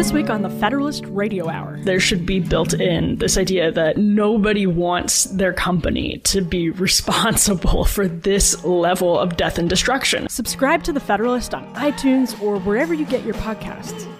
[0.00, 1.78] This week on the Federalist Radio Hour.
[1.84, 7.84] There should be built in this idea that nobody wants their company to be responsible
[7.84, 10.26] for this level of death and destruction.
[10.30, 14.10] Subscribe to the Federalist on iTunes or wherever you get your podcasts.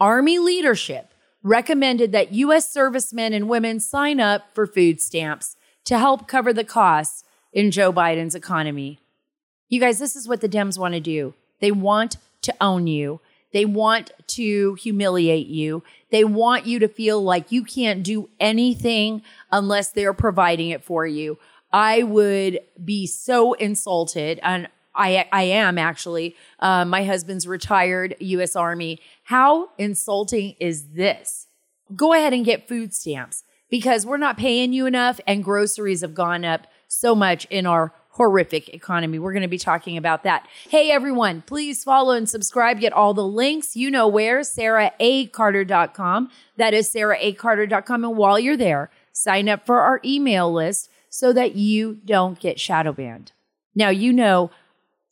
[0.00, 2.72] Army leadership recommended that U.S.
[2.72, 5.54] servicemen and women sign up for food stamps
[5.84, 7.22] to help cover the costs
[7.52, 8.98] in Joe Biden's economy.
[9.68, 11.34] You guys, this is what the Dems want to do.
[11.60, 13.20] They want to own you.
[13.52, 15.82] They want to humiliate you.
[16.10, 21.06] They want you to feel like you can't do anything unless they're providing it for
[21.06, 21.38] you.
[21.72, 26.36] I would be so insulted and I, I am actually.
[26.58, 28.54] Uh, my husband's retired U.S.
[28.56, 29.00] Army.
[29.24, 31.48] How insulting is this?
[31.94, 36.14] Go ahead and get food stamps because we're not paying you enough, and groceries have
[36.14, 39.18] gone up so much in our horrific economy.
[39.18, 40.46] We're going to be talking about that.
[40.68, 42.80] Hey, everyone, please follow and subscribe.
[42.80, 43.74] Get all the links.
[43.74, 46.30] You know where, sarahacarter.com.
[46.56, 48.04] That is sarahacarter.com.
[48.04, 52.60] And while you're there, sign up for our email list so that you don't get
[52.60, 53.32] shadow banned.
[53.74, 54.50] Now, you know,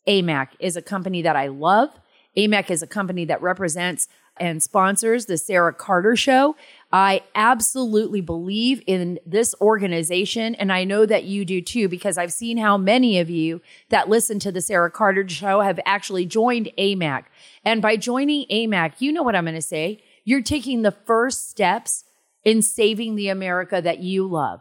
[0.07, 1.89] AMAC is a company that I love.
[2.37, 4.07] AMAC is a company that represents
[4.37, 6.55] and sponsors the Sarah Carter Show.
[6.93, 12.33] I absolutely believe in this organization, and I know that you do too, because I've
[12.33, 16.69] seen how many of you that listen to the Sarah Carter Show have actually joined
[16.77, 17.23] AMAC.
[17.63, 20.03] And by joining AMAC, you know what I'm going to say.
[20.25, 22.03] You're taking the first steps
[22.43, 24.59] in saving the America that you love.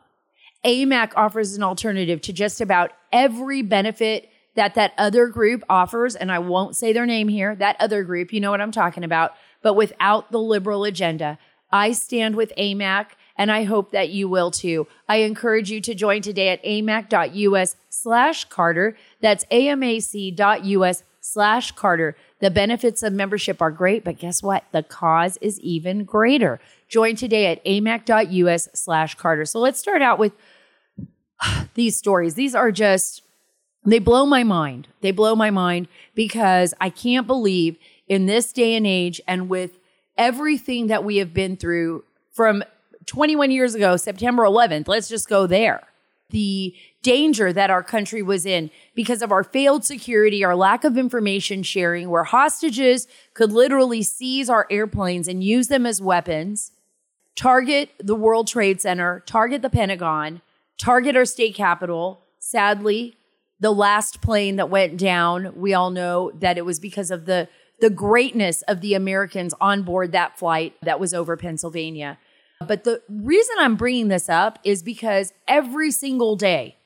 [0.64, 6.14] AMAC offers an alternative to just about every benefit that that other group offers.
[6.14, 9.04] And I won't say their name here, that other group, you know what I'm talking
[9.04, 11.38] about but without the liberal agenda.
[11.72, 14.86] I stand with AMAC and I hope that you will too.
[15.08, 18.97] I encourage you to join today at amac.us slash Carter.
[19.20, 22.16] That's amac.us slash Carter.
[22.41, 24.64] The benefits of membership are great, but guess what?
[24.72, 26.60] The cause is even greater.
[26.88, 29.44] Join today at amac.us slash Carter.
[29.44, 30.32] So let's start out with
[31.74, 32.34] these stories.
[32.34, 33.22] These are just,
[33.84, 34.89] they blow my mind.
[35.00, 39.78] They blow my mind because I can't believe in this day and age and with
[40.16, 42.62] everything that we have been through from
[43.07, 45.83] 21 years ago, September 11th, let's just go there.
[46.30, 50.97] The danger that our country was in because of our failed security, our lack of
[50.97, 56.72] information sharing, where hostages could literally seize our airplanes and use them as weapons,
[57.34, 60.41] target the World Trade Center, target the Pentagon,
[60.78, 62.22] target our state capitol.
[62.39, 63.16] Sadly,
[63.59, 67.48] the last plane that went down, we all know that it was because of the
[67.80, 72.18] the greatness of the Americans on board that flight that was over Pennsylvania.
[72.66, 76.77] But the reason I'm bringing this up is because every single day,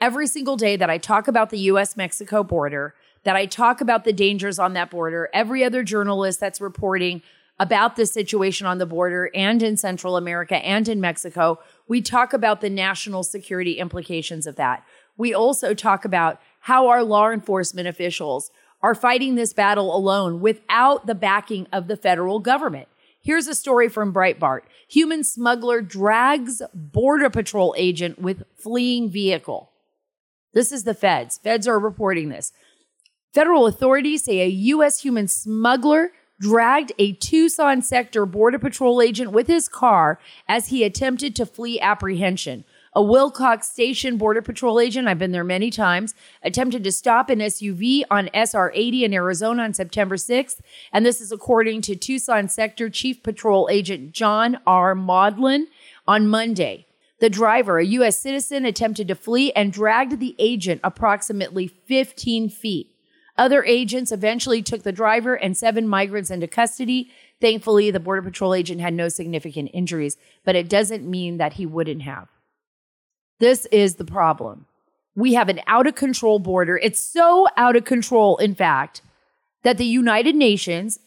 [0.00, 4.04] every single day that I talk about the US Mexico border, that I talk about
[4.04, 7.22] the dangers on that border, every other journalist that's reporting
[7.58, 11.58] about the situation on the border and in Central America and in Mexico,
[11.88, 14.84] we talk about the national security implications of that.
[15.16, 18.50] We also talk about how our law enforcement officials
[18.84, 22.86] are fighting this battle alone without the backing of the federal government.
[23.22, 24.60] Here's a story from Breitbart.
[24.90, 29.70] Human smuggler drags border patrol agent with fleeing vehicle.
[30.52, 31.38] This is the feds.
[31.38, 32.52] Feds are reporting this.
[33.32, 35.00] Federal authorities say a U.S.
[35.00, 41.34] human smuggler dragged a Tucson sector border patrol agent with his car as he attempted
[41.36, 42.66] to flee apprehension.
[42.96, 46.14] A Willcox Station Border Patrol agent, I've been there many times,
[46.44, 50.60] attempted to stop an SUV on SR 80 in Arizona on September 6th.
[50.92, 54.94] And this is according to Tucson Sector Chief Patrol Agent John R.
[54.94, 55.64] Modlin
[56.06, 56.86] on Monday.
[57.18, 58.20] The driver, a U.S.
[58.20, 62.94] citizen, attempted to flee and dragged the agent approximately 15 feet.
[63.36, 67.10] Other agents eventually took the driver and seven migrants into custody.
[67.40, 71.66] Thankfully, the Border Patrol agent had no significant injuries, but it doesn't mean that he
[71.66, 72.28] wouldn't have.
[73.38, 74.66] This is the problem.
[75.14, 76.76] We have an out of control border.
[76.76, 79.02] It's so out of control, in fact,
[79.62, 80.98] that the United Nations,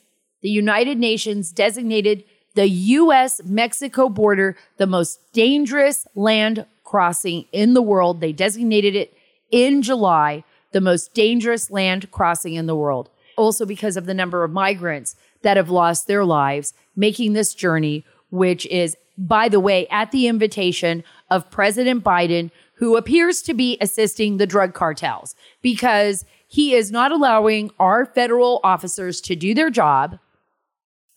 [0.41, 2.23] the United Nations designated
[2.55, 8.19] the US Mexico border the most dangerous land crossing in the world.
[8.19, 9.13] They designated it
[9.51, 13.09] in July the most dangerous land crossing in the world.
[13.37, 18.03] Also, because of the number of migrants that have lost their lives making this journey,
[18.31, 23.77] which is, by the way, at the invitation of President Biden, who appears to be
[23.81, 29.69] assisting the drug cartels because he is not allowing our federal officers to do their
[29.69, 30.19] job.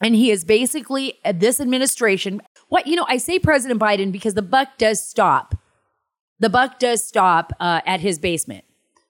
[0.01, 4.35] And he is basically, uh, this administration, what, you know, I say President Biden because
[4.35, 5.55] the buck does stop.
[6.39, 8.65] The buck does stop uh, at his basement.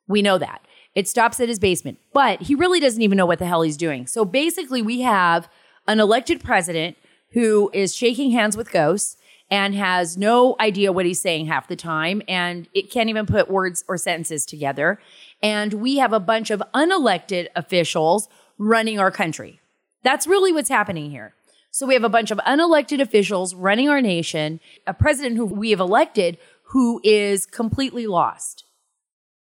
[0.08, 0.66] We know that.
[0.96, 3.76] It stops at his basement, but he really doesn't even know what the hell he's
[3.76, 4.08] doing.
[4.08, 5.48] So basically, we have
[5.86, 6.96] an elected president
[7.32, 9.16] who is shaking hands with ghosts
[9.50, 13.50] and has no idea what he's saying half the time and it can't even put
[13.50, 15.00] words or sentences together.
[15.42, 18.28] And we have a bunch of unelected officials
[18.58, 19.60] running our country.
[20.02, 21.34] That's really what's happening here.
[21.72, 25.70] So we have a bunch of unelected officials running our nation, a president who we
[25.70, 26.38] have elected
[26.70, 28.64] who is completely lost.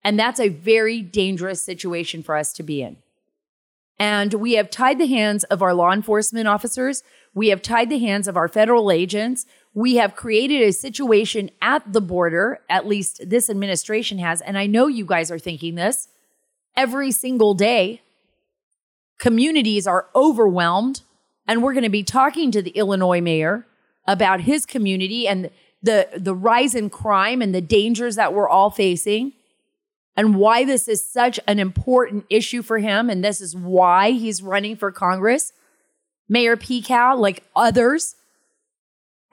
[0.03, 2.97] And that's a very dangerous situation for us to be in.
[3.99, 7.03] And we have tied the hands of our law enforcement officers.
[7.33, 9.45] We have tied the hands of our federal agents.
[9.73, 14.41] We have created a situation at the border, at least this administration has.
[14.41, 16.07] And I know you guys are thinking this
[16.75, 18.01] every single day.
[19.17, 21.01] Communities are overwhelmed.
[21.47, 23.65] And we're going to be talking to the Illinois mayor
[24.05, 25.49] about his community and
[25.81, 29.33] the, the rise in crime and the dangers that we're all facing
[30.17, 33.09] and why this is such an important issue for him.
[33.09, 35.53] And this is why he's running for Congress.
[36.27, 38.15] Mayor Pekau, like others,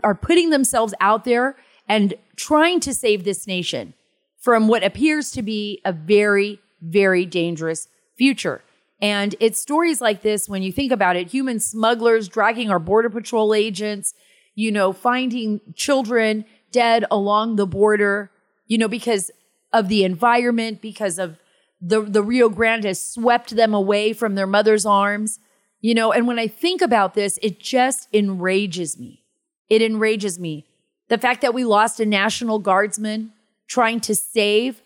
[0.04, 1.56] are putting themselves out there
[1.88, 3.94] and trying to save this nation
[4.38, 8.62] from what appears to be a very, very dangerous future.
[9.00, 13.10] And it's stories like this, when you think about it, human smugglers dragging our Border
[13.10, 14.14] Patrol agents,
[14.54, 18.30] you know, finding children dead along the border,
[18.66, 19.30] you know, because
[19.74, 21.38] of the environment, because of
[21.80, 25.38] the, the Rio Grande has swept them away from their mother's arms,
[25.82, 26.12] you know.
[26.12, 29.22] And when I think about this, it just enrages me.
[29.68, 30.64] It enrages me.
[31.08, 33.32] The fact that we lost a National Guardsman
[33.66, 34.80] trying to save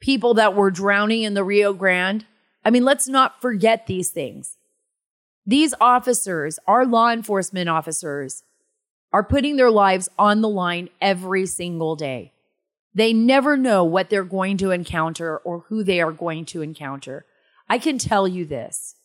[0.00, 2.24] people that were drowning in the Rio Grande.
[2.64, 4.56] I mean, let's not forget these things.
[5.46, 8.42] These officers, our law enforcement officers,
[9.12, 12.32] are putting their lives on the line every single day.
[12.94, 17.24] They never know what they're going to encounter or who they are going to encounter.
[17.68, 18.96] I can tell you this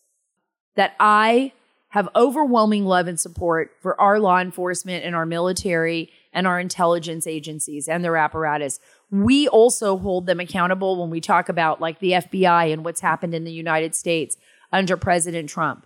[0.76, 1.54] that I
[1.90, 7.26] have overwhelming love and support for our law enforcement and our military and our intelligence
[7.26, 8.82] agencies and their apparatus.
[9.10, 13.34] We also hold them accountable when we talk about like the FBI and what's happened
[13.34, 14.36] in the United States
[14.74, 15.86] under President Trump.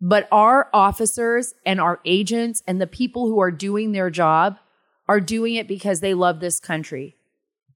[0.00, 4.58] But our officers and our agents and the people who are doing their job
[5.08, 7.16] are doing it because they love this country.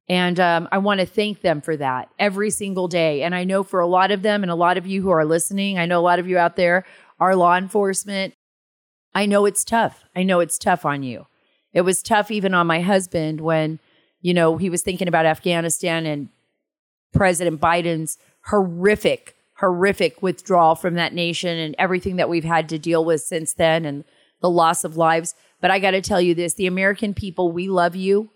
[0.08, 3.23] And um, I want to thank them for that every single day.
[3.23, 5.25] And I know for a lot of them and a lot of you who are
[5.25, 6.87] listening, I know a lot of you out there
[7.20, 8.35] are law enforcement.
[9.14, 10.04] I know it's tough.
[10.16, 11.26] I know it's tough on you.
[11.75, 13.80] It was tough even on my husband when,
[14.23, 16.30] you know, he was thinking about Afghanistan and
[17.12, 18.16] President Biden's
[18.47, 23.52] horrific, horrific withdrawal from that nation and everything that we've had to deal with since
[23.52, 24.04] then and
[24.40, 25.35] the loss of lives.
[25.61, 28.30] But I got to tell you this the American people, we love you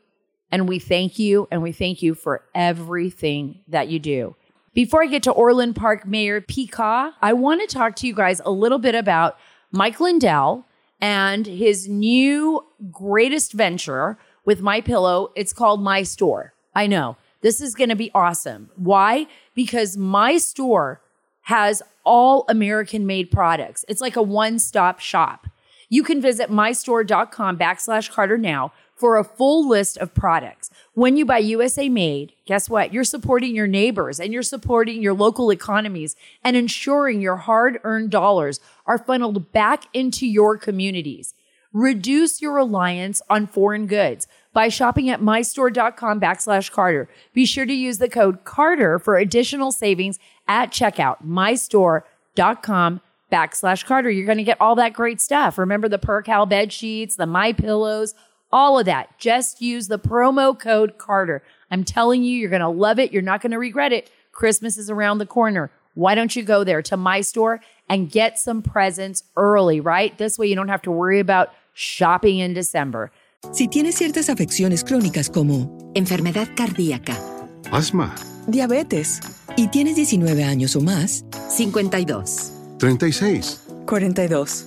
[0.50, 4.36] and we thank you and we thank you for everything that you do.
[4.74, 8.40] Before I get to Orland Park Mayor Pekau, I want to talk to you guys
[8.44, 9.38] a little bit about
[9.70, 10.66] Mike Lindell
[11.00, 15.30] and his new greatest venture with My Pillow.
[15.36, 16.54] It's called My Store.
[16.74, 18.70] I know this is going to be awesome.
[18.76, 19.26] Why?
[19.54, 21.02] Because My Store
[21.42, 23.84] has all American made products.
[23.88, 25.48] It's like a one stop shop.
[25.92, 30.70] You can visit mystore.com backslash Carter now for a full list of products.
[30.94, 32.94] When you buy USA made, guess what?
[32.94, 38.08] You're supporting your neighbors and you're supporting your local economies and ensuring your hard earned
[38.08, 41.34] dollars are funneled back into your communities.
[41.74, 47.06] Reduce your reliance on foreign goods by shopping at mystore.com backslash Carter.
[47.34, 50.18] Be sure to use the code Carter for additional savings
[50.48, 51.18] at checkout.
[51.22, 53.02] mystore.com
[53.32, 54.10] backslash Carter.
[54.10, 55.58] You're going to get all that great stuff.
[55.58, 58.14] Remember the Percale bed sheets, the My Pillows,
[58.52, 59.18] all of that.
[59.18, 61.42] Just use the promo code Carter.
[61.70, 63.12] I'm telling you, you're going to love it.
[63.12, 64.10] You're not going to regret it.
[64.30, 65.70] Christmas is around the corner.
[65.94, 70.16] Why don't you go there to my store and get some presents early, right?
[70.16, 73.10] This way you don't have to worry about shopping in December.
[73.50, 77.16] Si tienes ciertas afecciones crónicas como enfermedad cardíaca,
[77.72, 78.14] asma,
[78.46, 79.20] diabetes
[79.56, 84.66] y tienes 19 años o más, 52, 36, 42.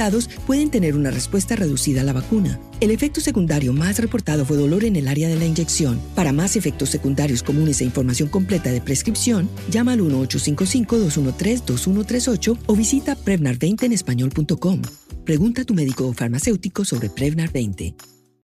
[0.45, 2.59] pueden tener una respuesta reducida a la vacuna.
[2.79, 6.01] El efecto secundario más reportado fue dolor en el área de la inyección.
[6.15, 13.15] Para más efectos secundarios comunes e información completa de prescripción, llama al 1-855-213-2138 o visita
[13.15, 14.81] Prevnar20 en español.com.
[15.25, 17.95] Pregunta a tu médico o farmacéutico sobre Prevnar 20.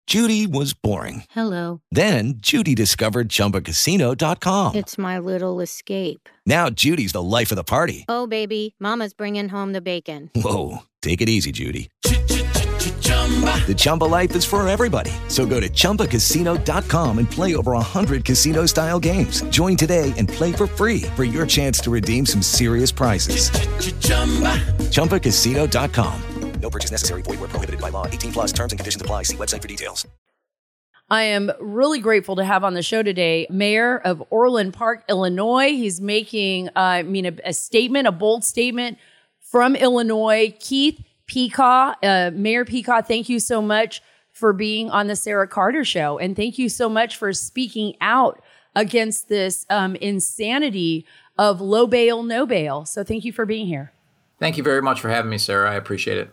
[0.09, 1.25] Judy was boring.
[1.29, 1.83] Hello.
[1.93, 4.75] Then Judy discovered chumbacasino.com.
[4.75, 6.31] It's my little escape.
[6.47, 8.07] Now Judy's the life of the party.
[8.09, 10.31] Oh, baby, Mama's bringing home the bacon.
[10.35, 10.79] Whoa.
[11.03, 11.91] Take it easy, Judy.
[12.03, 15.11] The Chumba life is for everybody.
[15.29, 19.43] So go to ChumbaCasino.com and play over 100 casino style games.
[19.51, 23.51] Join today and play for free for your chance to redeem some serious prizes.
[24.91, 26.23] ChumbaCasino.com.
[26.61, 27.23] No purchase necessary.
[27.23, 28.07] Void where prohibited by law.
[28.07, 29.23] 18 plus terms and conditions apply.
[29.25, 30.07] See website for details.
[31.11, 35.69] I am really grateful to have on the show today Mayor of Orland Park, Illinois.
[35.69, 38.99] He's making, uh, I mean, a, a statement, a bold statement
[39.51, 40.55] from Illinois.
[40.61, 44.03] Keith Pekau, uh, Mayor Pekau, thank you so much
[44.33, 46.19] for being on the Sarah Carter Show.
[46.19, 48.41] And thank you so much for speaking out
[48.75, 51.05] against this um, insanity
[51.37, 52.85] of low bail, no bail.
[52.85, 53.93] So thank you for being here.
[54.39, 55.71] Thank you very much for having me, Sarah.
[55.71, 56.31] I appreciate it.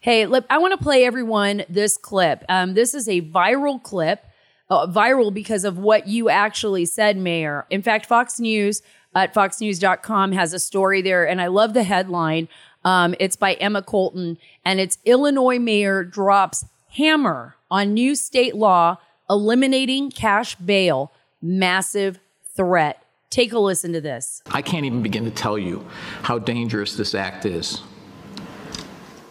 [0.00, 2.44] Hey, look, I want to play everyone this clip.
[2.48, 4.24] Um, this is a viral clip,
[4.68, 7.66] uh, viral because of what you actually said, Mayor.
[7.70, 8.82] In fact, Fox News
[9.16, 12.48] at foxnews.com has a story there, and I love the headline.
[12.84, 18.98] Um, it's by Emma Colton, and it's Illinois mayor drops hammer on new state law
[19.28, 21.12] eliminating cash bail.
[21.42, 22.18] Massive
[22.54, 23.02] threat.
[23.30, 24.42] Take a listen to this.
[24.46, 25.86] I can't even begin to tell you
[26.22, 27.82] how dangerous this act is.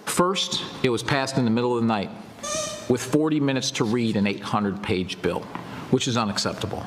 [0.06, 2.10] First, it was passed in the middle of the night
[2.90, 5.42] with 40 minutes to read an 800 page bill,
[5.92, 6.86] which is unacceptable.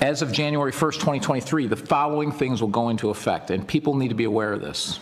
[0.00, 4.08] As of January 1st, 2023, the following things will go into effect, and people need
[4.08, 4.98] to be aware of this.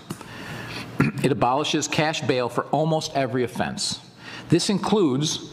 [1.25, 4.00] It abolishes cash bail for almost every offense.
[4.49, 5.52] This includes,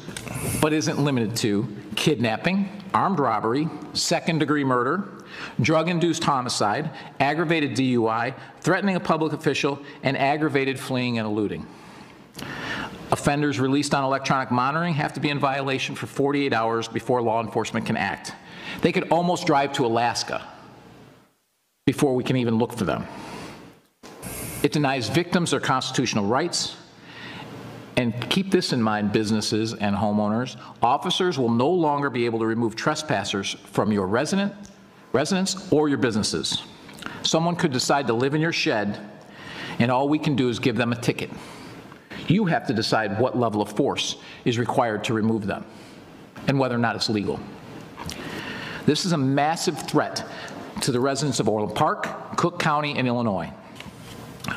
[0.61, 5.09] but isn't limited to, kidnapping, armed robbery, second degree murder,
[5.61, 11.65] drug induced homicide, aggravated DUI, threatening a public official, and aggravated fleeing and eluding.
[13.11, 17.41] Offenders released on electronic monitoring have to be in violation for 48 hours before law
[17.41, 18.33] enforcement can act.
[18.81, 20.45] They could almost drive to Alaska
[21.85, 23.07] before we can even look for them.
[24.61, 26.75] It denies victims their constitutional rights.
[27.95, 30.55] And keep this in mind, businesses and homeowners.
[30.83, 34.53] Officers will no longer be able to remove trespassers from your resident,
[35.13, 36.61] residence or your businesses.
[37.23, 38.99] Someone could decide to live in your shed,
[39.79, 41.31] and all we can do is give them a ticket.
[42.27, 45.65] You have to decide what level of force is required to remove them
[46.47, 47.39] and whether or not it's legal.
[48.85, 50.25] This is a massive threat
[50.81, 53.51] to the residents of Orland Park, Cook County, and Illinois.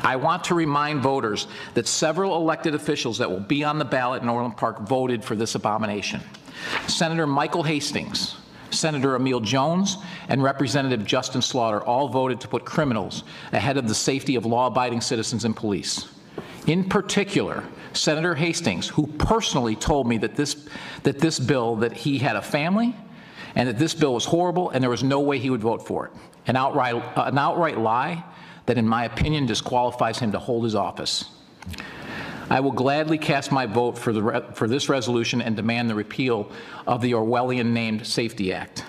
[0.03, 4.21] I want to remind voters that several elected officials that will be on the ballot
[4.21, 6.21] in Orland Park voted for this abomination.
[6.87, 8.37] Senator Michael Hastings,
[8.69, 9.97] Senator Emil Jones,
[10.29, 14.67] and Representative Justin Slaughter all voted to put criminals ahead of the safety of law
[14.67, 16.07] abiding citizens and police.
[16.67, 17.63] In particular,
[17.93, 20.67] Senator Hastings, who personally told me that this,
[21.03, 22.95] that this bill, that he had a family,
[23.55, 26.07] and that this bill was horrible, and there was no way he would vote for
[26.07, 26.11] it.
[26.47, 28.23] An outright, uh, an outright lie
[28.67, 31.25] that, in my opinion, disqualifies him to hold his office.
[32.49, 36.51] I will gladly cast my vote for, the for this resolution and demand the repeal
[36.85, 38.85] of the Orwellian named Safe T Act.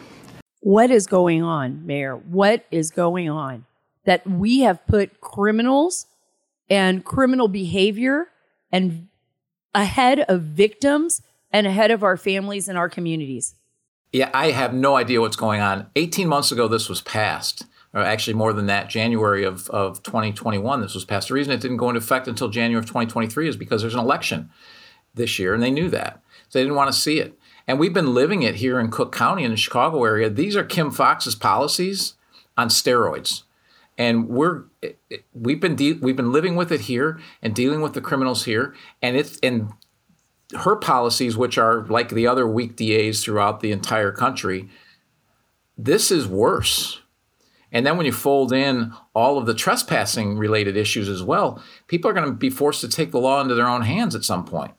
[0.60, 2.16] What is going on, Mayor?
[2.16, 3.64] What is going on?
[4.04, 6.06] That we have put criminals
[6.72, 8.28] and criminal behavior
[8.72, 9.08] and
[9.74, 13.54] ahead of victims and ahead of our families and our communities.
[14.10, 15.88] Yeah, I have no idea what's going on.
[15.96, 20.80] 18 months ago, this was passed, or actually more than that, January of, of 2021,
[20.80, 21.28] this was passed.
[21.28, 24.00] The reason it didn't go into effect until January of 2023 is because there's an
[24.00, 24.48] election
[25.14, 26.22] this year, and they knew that.
[26.48, 27.38] So they didn't want to see it.
[27.66, 30.30] And we've been living it here in Cook County in the Chicago area.
[30.30, 32.14] These are Kim Foxx's policies
[32.56, 33.42] on steroids.
[33.98, 34.64] And we're
[35.34, 38.74] we've been de- we've been living with it here and dealing with the criminals here,
[39.02, 39.72] and it's and
[40.56, 44.68] her policies, which are like the other weak DAs throughout the entire country,
[45.76, 47.00] this is worse.
[47.70, 52.10] And then when you fold in all of the trespassing related issues as well, people
[52.10, 54.44] are going to be forced to take the law into their own hands at some
[54.44, 54.72] point.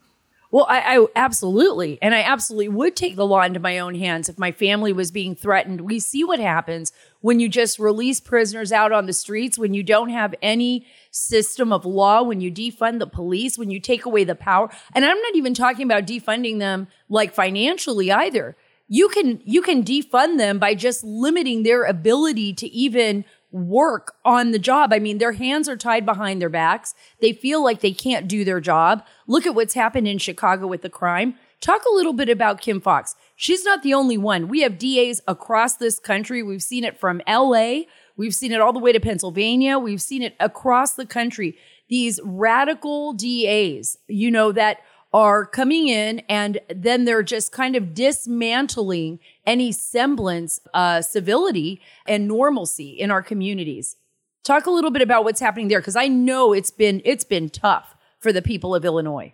[0.51, 4.29] Well, I, I, absolutely, and I absolutely would take the law into my own hands
[4.29, 5.81] if my family was being threatened.
[5.81, 6.91] We see what happens
[7.23, 11.71] when you just release prisoners out on the streets, when you don't have any system
[11.71, 14.69] of law, when you defund the police, when you take away the power.
[14.93, 18.57] And I'm not even talking about defunding them like financially either.
[18.89, 24.51] You can you can defund them by just limiting their ability to even work on
[24.51, 24.91] the job.
[24.91, 26.93] I mean, their hands are tied behind their backs.
[27.21, 29.05] They feel like they can't do their job.
[29.27, 31.35] Look at what's happened in Chicago with the crime.
[31.63, 33.15] Talk a little bit about Kim Foxx.
[33.37, 34.49] She's not the only one.
[34.49, 36.43] We have DAs across this country.
[36.43, 37.83] We've seen it from LA.
[38.17, 39.79] We've seen it all the way to Pennsylvania.
[39.79, 41.57] We've seen it across the country.
[41.87, 44.79] These radical DAs, you know, that
[45.13, 52.27] are coming in and then they're just kind of dismantling any semblance uh, civility and
[52.27, 53.95] normalcy in our communities.
[54.43, 57.49] Talk a little bit about what's happening there because I know it's been it's been
[57.49, 59.33] tough for the people of Illinois.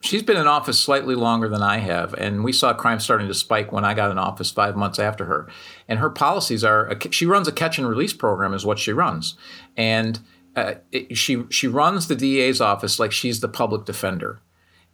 [0.00, 3.34] She's been in office slightly longer than I have, and we saw crime starting to
[3.34, 5.48] spike when I got in office five months after her.
[5.88, 9.36] And her policies are she runs a catch and release program, is what she runs,
[9.76, 10.20] and
[10.54, 14.40] uh, it, she she runs the DA's office like she's the public defender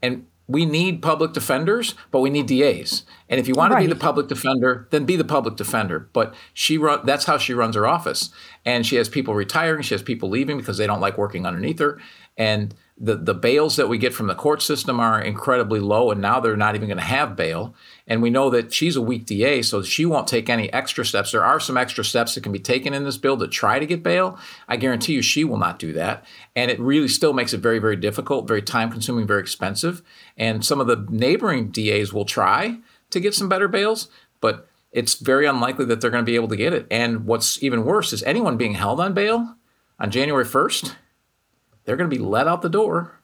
[0.02, 3.04] and we need public defenders, but we need DAs.
[3.28, 3.80] And if you want right.
[3.80, 6.10] to be the public defender, then be the public defender.
[6.12, 8.30] But she run that's how she runs her office.
[8.64, 11.78] And she has people retiring, she has people leaving because they don't like working underneath
[11.78, 12.00] her.
[12.36, 16.20] And the, the bails that we get from the court system are incredibly low, and
[16.20, 17.74] now they're not even going to have bail.
[18.06, 21.32] And we know that she's a weak DA, so she won't take any extra steps.
[21.32, 23.86] There are some extra steps that can be taken in this bill to try to
[23.86, 24.38] get bail.
[24.68, 26.24] I guarantee you she will not do that.
[26.54, 30.00] And it really still makes it very, very difficult, very time consuming, very expensive.
[30.36, 32.78] And some of the neighboring DAs will try
[33.10, 34.10] to get some better bails,
[34.40, 36.86] but it's very unlikely that they're going to be able to get it.
[36.88, 39.56] And what's even worse is anyone being held on bail
[39.98, 40.94] on January 1st,
[41.84, 43.22] they're going to be let out the door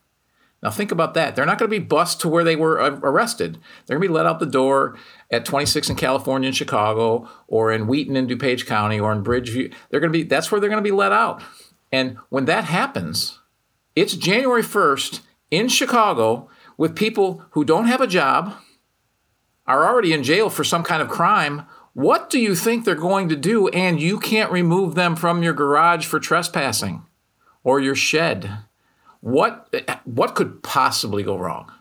[0.61, 1.35] now think about that.
[1.35, 3.57] They're not going to be bused to where they were arrested.
[3.85, 4.97] They're going to be let out the door
[5.31, 9.73] at 26 in California and Chicago, or in Wheaton in DuPage County, or in Bridgeview.
[9.89, 10.23] They're going to be.
[10.23, 11.41] That's where they're going to be let out.
[11.91, 13.39] And when that happens,
[13.95, 18.53] it's January 1st in Chicago with people who don't have a job,
[19.65, 21.65] are already in jail for some kind of crime.
[21.93, 23.69] What do you think they're going to do?
[23.69, 27.03] And you can't remove them from your garage for trespassing
[27.63, 28.59] or your shed
[29.21, 29.73] what
[30.05, 31.71] what could possibly go wrong?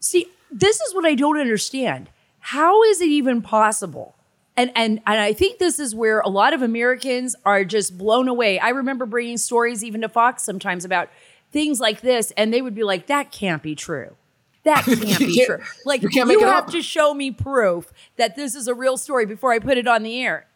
[0.00, 2.10] See, this is what I don't understand.
[2.40, 4.16] How is it even possible?
[4.56, 8.28] And and and I think this is where a lot of Americans are just blown
[8.28, 8.58] away.
[8.58, 11.08] I remember bringing stories even to Fox sometimes about
[11.50, 14.16] things like this, and they would be like, "That can't be true."
[14.64, 15.58] That can't be true.
[15.84, 16.70] Like you, you have up.
[16.70, 20.02] to show me proof that this is a real story before I put it on
[20.02, 20.46] the air.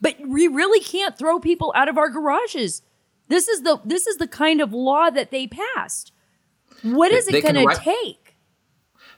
[0.00, 2.82] But we really can't throw people out of our garages.
[3.28, 6.12] This is the this is the kind of law that they passed.
[6.82, 8.36] What is it going to take?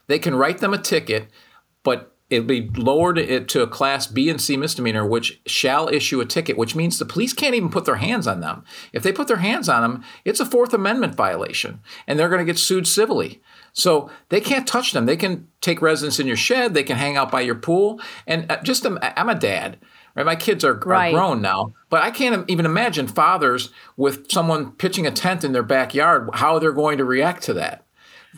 [0.07, 1.27] They can write them a ticket,
[1.83, 6.21] but it'll be lowered it to a class B and C misdemeanor, which shall issue
[6.21, 8.63] a ticket, which means the police can't even put their hands on them.
[8.93, 12.39] If they put their hands on them, it's a Fourth Amendment violation, and they're going
[12.39, 13.41] to get sued civilly.
[13.73, 15.05] So they can't touch them.
[15.05, 16.73] They can take residence in your shed.
[16.73, 18.01] They can hang out by your pool.
[18.25, 19.77] And uh, just, I'm a dad
[20.15, 20.25] Right?
[20.25, 21.09] My kids are, Right.
[21.13, 25.51] are grown now, but I can't even imagine fathers with someone pitching a tent in
[25.53, 27.83] their backyard how they're going to react to that.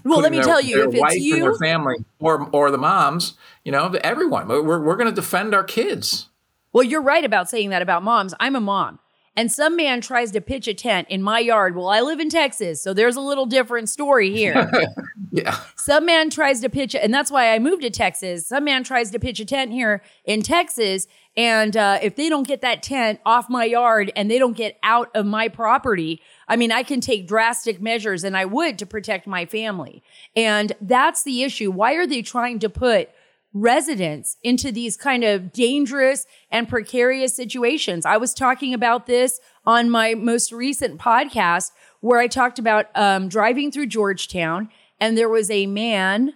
[0.04, 2.72] Well, let me their- tell you, their if it's wife and their family or or
[2.72, 3.34] the moms,
[3.66, 6.28] you know, everyone, we're we're going to defend our kids.
[6.74, 8.34] Well, you're right about saying that about moms.
[8.40, 9.00] I'm a mom.
[9.34, 11.74] And some man tries to pitch a tent in my yard.
[11.76, 14.70] Well, I live in Texas, so there's a little different story here.
[15.34, 15.58] Yeah.
[15.78, 18.46] some man tries to pitch, and that's why I moved to Texas.
[18.48, 21.08] Some man tries to pitch a tent here in Texas.
[21.38, 24.78] And uh, if they don't get that tent off my yard and they don't get
[24.84, 28.86] out of my property, I mean, I can take drastic measures and I would to
[28.86, 30.04] protect my family.
[30.36, 31.72] And that's the issue.
[31.72, 33.10] Why are they trying to put
[33.54, 38.06] residents into these kind of dangerous and precarious situations.
[38.06, 43.28] I was talking about this on my most recent podcast where I talked about um,
[43.28, 46.34] driving through Georgetown and there was a man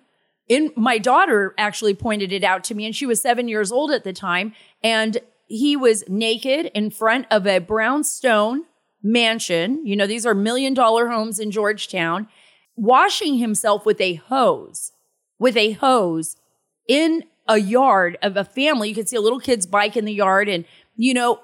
[0.48, 3.92] in my daughter actually pointed it out to me and she was seven years old
[3.92, 4.54] at the time
[4.86, 5.18] and
[5.48, 8.64] he was naked in front of a brownstone
[9.04, 12.28] mansion you know these are million dollar homes in georgetown
[12.76, 14.92] washing himself with a hose
[15.38, 16.38] with a hose
[16.88, 18.90] in a yard of a family.
[18.90, 20.50] You can see a little kid's bike in the yard.
[20.50, 21.42] And, you know,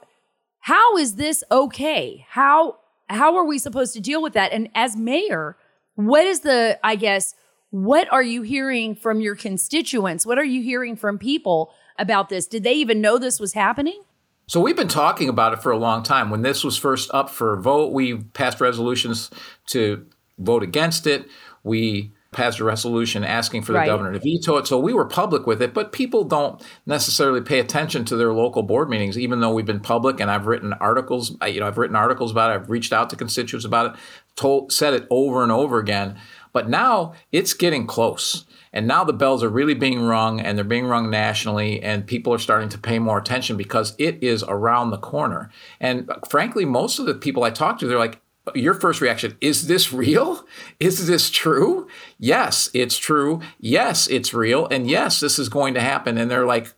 [0.59, 2.25] how is this okay?
[2.29, 2.77] How
[3.09, 4.53] how are we supposed to deal with that?
[4.53, 5.57] And as mayor,
[5.95, 7.35] what is the, I guess,
[7.69, 10.25] what are you hearing from your constituents?
[10.25, 12.47] What are you hearing from people about this?
[12.47, 14.01] Did they even know this was happening?
[14.47, 16.29] So we've been talking about it for a long time.
[16.29, 19.29] When this was first up for a vote, we passed resolutions
[19.67, 20.05] to
[20.37, 21.27] vote against it.
[21.63, 23.87] We passed a resolution asking for the Right.
[23.87, 24.65] governor to veto it.
[24.65, 28.63] So we were public with it, but people don't necessarily pay attention to their local
[28.63, 31.35] board meetings, even though we've been public and I've written articles.
[31.45, 32.53] You know, I've written articles about it.
[32.55, 33.99] I've reached out to constituents about it,
[34.37, 36.15] told, said it over and over again.
[36.53, 38.45] But now it's getting close.
[38.73, 42.33] And now the bells are really being rung and they're being rung nationally, and people
[42.33, 45.49] are starting to pay more attention because it is around the corner.
[45.79, 48.21] And frankly, most of the people I talk to, they're like,
[48.55, 50.45] your first reaction is this real?
[50.79, 51.87] Is this true?
[52.17, 53.39] Yes, it's true.
[53.59, 54.67] Yes, it's real.
[54.71, 56.17] And yes, this is going to happen.
[56.17, 56.73] And they're like,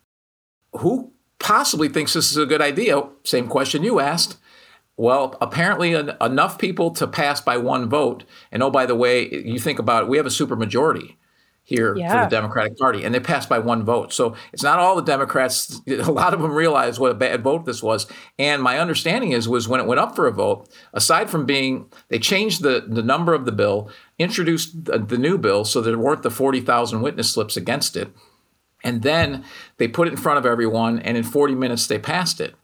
[0.74, 3.02] who possibly thinks this is a good idea?
[3.24, 4.38] Same question you asked.
[4.96, 8.24] Well, apparently en- enough people to pass by one vote.
[8.52, 11.16] And oh, by the way, you think about it, we have a supermajority
[11.66, 14.12] here for the Democratic Party, and they passed by one vote.
[14.12, 15.82] So it's not all the Democrats.
[15.88, 18.06] A lot of them realized what a bad vote this was.
[18.38, 21.90] And my understanding is was when it went up for a vote, aside from being
[22.10, 25.98] they changed the the number of the bill, introduced the, the new bill, so there
[25.98, 28.10] weren't the forty thousand witness slips against it,
[28.84, 29.46] and then
[29.78, 32.56] they put it in front of everyone, and in forty minutes they passed it.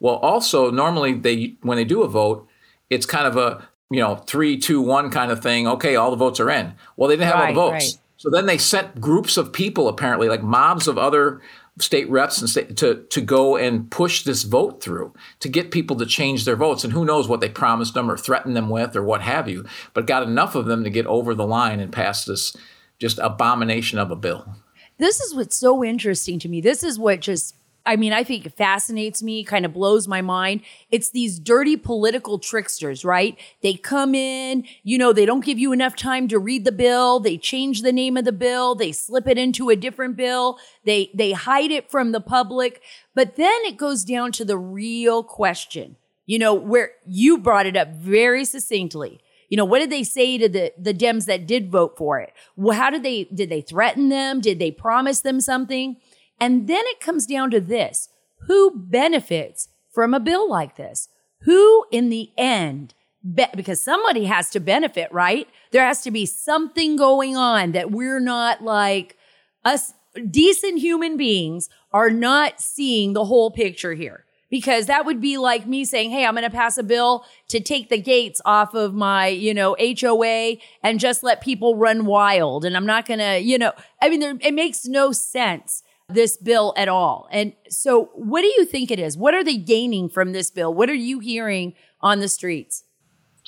[0.00, 2.46] Well, also normally they when they do a vote,
[2.90, 5.66] it's kind of a you know three, two, one kind of thing.
[5.66, 6.74] Okay, all the votes are in.
[6.96, 7.98] Well, they didn't have all the votes, right.
[8.16, 11.40] so then they sent groups of people, apparently like mobs of other
[11.78, 15.96] state reps and state, to to go and push this vote through to get people
[15.96, 16.84] to change their votes.
[16.84, 19.64] And who knows what they promised them or threatened them with or what have you,
[19.94, 22.56] but got enough of them to get over the line and pass this
[22.98, 24.56] just abomination of a bill.
[24.98, 26.60] This is what's so interesting to me.
[26.60, 27.54] This is what just,
[27.86, 30.62] I mean, I think it fascinates me, kind of blows my mind.
[30.90, 33.38] It's these dirty political tricksters, right?
[33.62, 37.20] They come in, you know, they don't give you enough time to read the bill.
[37.20, 38.74] They change the name of the bill.
[38.74, 40.58] They slip it into a different bill.
[40.84, 42.82] They, they hide it from the public.
[43.14, 45.96] But then it goes down to the real question,
[46.26, 49.20] you know, where you brought it up very succinctly.
[49.48, 52.32] You know, what did they say to the the Dems that did vote for it?
[52.56, 54.40] Well, how did they did they threaten them?
[54.40, 55.98] Did they promise them something?
[56.40, 58.08] And then it comes down to this.
[58.46, 61.08] Who benefits from a bill like this?
[61.40, 62.94] Who in the end
[63.34, 65.48] be- because somebody has to benefit, right?
[65.72, 69.16] There has to be something going on that we're not like
[69.64, 69.94] us
[70.30, 75.66] decent human beings are not seeing the whole picture here because that would be like
[75.66, 78.94] me saying, Hey, I'm going to pass a bill to take the gates off of
[78.94, 82.64] my, you know, HOA and just let people run wild.
[82.64, 86.36] And I'm not going to, you know, I mean, there, it makes no sense, this
[86.36, 87.28] bill at all.
[87.30, 89.16] And so what do you think it is?
[89.16, 90.72] What are they gaining from this bill?
[90.72, 92.84] What are you hearing on the streets?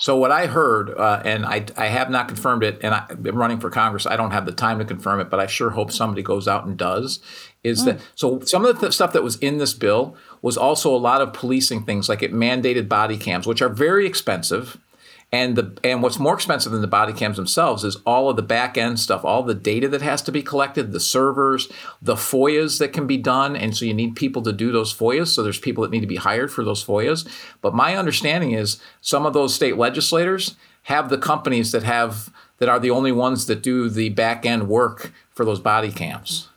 [0.01, 3.21] So what I heard, uh, and I, I have not confirmed it, and I, I've
[3.21, 4.07] been running for Congress.
[4.07, 6.67] I don't have the time to confirm it, but I sure hope somebody goes out
[6.67, 7.19] and does.
[7.65, 8.39] Is that so?
[8.41, 11.33] Some of the th- stuff that was in this bill was also a lot of
[11.33, 14.79] policing things, like it mandated body cams, which are very expensive.
[15.31, 18.43] And the and what's more expensive than the body cams themselves is all of the
[18.43, 22.79] back end stuff, all the data that has to be collected, the servers, the FOIAs
[22.79, 25.29] that can be done, and so you need people to do those FOIAs.
[25.29, 27.29] So there's people that need to be hired for those FOIAs.
[27.61, 32.71] But my understanding is some of those state legislators have the companies that have that
[32.71, 36.49] are the only ones that do the back end work for those body cams.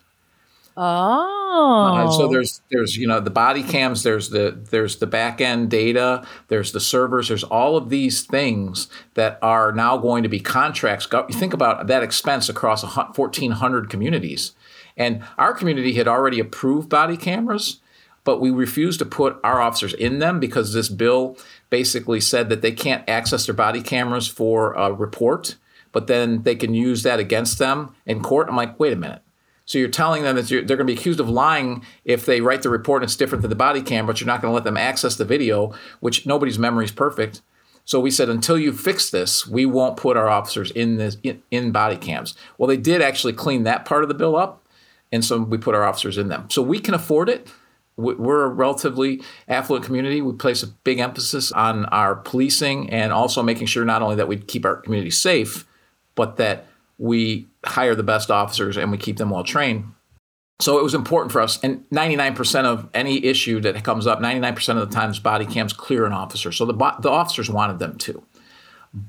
[0.78, 5.42] Oh, Uh, so there's there's you know the body cams, there's the there's the back
[5.42, 10.30] end data, there's the servers, there's all of these things that are now going to
[10.30, 11.08] be contracts.
[11.12, 14.54] You think about that expense across 1,400 communities,
[14.96, 17.82] and our community had already approved body cameras,
[18.24, 21.38] but we refused to put our officers in them because this bill
[21.70, 25.58] basically said that they can't access their body cameras for a report,
[25.92, 28.48] but then they can use that against them in court.
[28.48, 29.22] I'm like, wait a minute.
[29.72, 32.62] So you're telling them that they're going to be accused of lying if they write
[32.62, 34.66] the report and it's different than the body cam, but you're not going to let
[34.66, 37.42] them access the video, which nobody's memory is perfect.
[37.86, 41.42] So we said until you fix this, we won't put our officers in this in,
[41.52, 42.36] in body cams.
[42.58, 44.68] Well, they did actually clean that part of the bill up,
[45.10, 46.50] and so we put our officers in them.
[46.50, 47.48] So we can afford it.
[47.96, 50.22] We- We're a relatively affluent community.
[50.22, 54.28] We place a big emphasis on our policing and also making sure not only that
[54.28, 55.66] we keep our community safe,
[56.16, 56.68] but that
[57.02, 59.86] we hire the best officers and we keep them well trained.
[60.60, 61.60] So it was important for us.
[61.64, 66.06] And 99% of any issue that comes up, 99% of the times body cams clear
[66.06, 66.52] an officer.
[66.52, 68.24] So the, the officers wanted them to.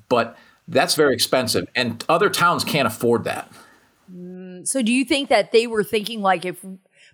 [0.08, 1.68] But that's very expensive.
[1.74, 3.52] And other towns can't afford that.
[4.10, 6.64] Mm, so do you think that they were thinking like if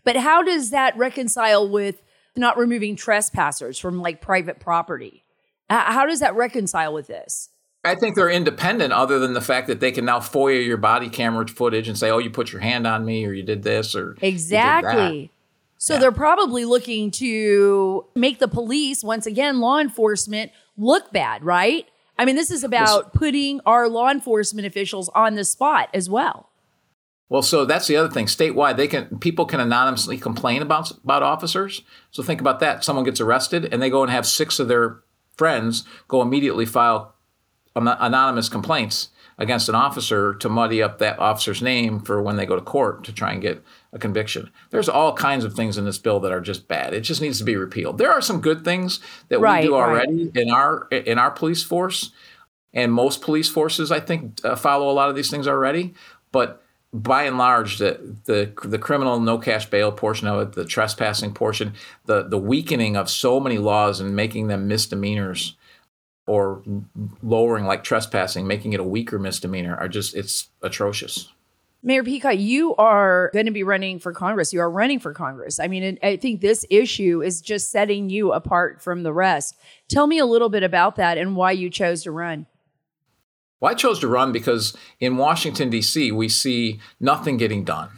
[0.04, 2.02] but how does that reconcile with
[2.36, 5.24] not removing trespassers from like private property?
[5.68, 7.50] How does that reconcile with this?
[7.84, 11.08] I think they're independent, other than the fact that they can now FOIA your body
[11.08, 13.94] camera footage and say, "Oh, you put your hand on me, or you did this,
[13.94, 15.30] or you did that." Exactly.
[15.78, 21.86] So they're probably looking to make the police, once again, law enforcement, look bad, right?
[22.18, 26.50] I mean, this is about putting our law enforcement officials on the spot as well.
[27.28, 28.26] Well, so that's the other thing.
[28.26, 31.82] Statewide, they can people can anonymously complain about about officers.
[32.10, 32.82] So think about that.
[32.82, 35.00] Someone gets arrested, and they go and have six of their
[35.36, 37.14] friends go immediately file
[37.86, 42.56] anonymous complaints against an officer to muddy up that officer's name for when they go
[42.56, 43.62] to court to try and get
[43.92, 44.50] a conviction.
[44.70, 46.92] There's all kinds of things in this bill that are just bad.
[46.92, 47.98] It just needs to be repealed.
[47.98, 49.88] There are some good things that Right, we do right.
[49.88, 52.10] already in our in our police force,
[52.74, 55.94] and most police forces, I think, uh, follow a lot of these things already.
[56.32, 56.62] But
[56.92, 61.32] by and large, the the the criminal no cash bail portion of it, the trespassing
[61.32, 61.74] portion,
[62.06, 65.54] the the weakening of so many laws and making them misdemeanors,
[66.28, 66.62] or
[67.22, 71.32] lowering like trespassing, making it a weaker misdemeanor, are just it's atrocious.
[71.82, 74.52] Mayor Pekau, you are going to be running for Congress.
[74.52, 75.60] You are running for Congress.
[75.60, 79.56] I mean, I think this issue is just setting you apart from the rest.
[79.88, 82.46] Tell me a little bit about that and why you chose to run.
[83.60, 87.90] Well, I chose to run because in Washington, D.C., we see nothing getting done